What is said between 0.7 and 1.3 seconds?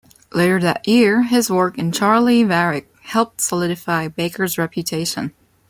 year,